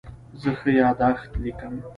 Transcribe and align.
زه 0.41 0.51
ښه 0.59 0.69
یادښت 0.79 1.31
لیکم. 1.43 1.73